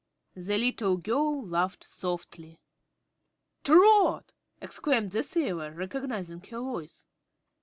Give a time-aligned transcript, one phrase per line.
[0.35, 2.57] The little girl laughed softly.
[3.63, 7.05] "Trot!" exclaimed the sailor, recognizing her voice.